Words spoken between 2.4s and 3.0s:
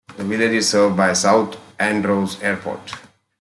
Airport.